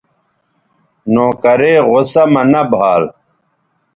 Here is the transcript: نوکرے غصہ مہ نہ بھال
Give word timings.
نوکرے 1.13 1.73
غصہ 1.89 2.23
مہ 2.33 2.43
نہ 2.51 2.61
بھال 2.71 3.03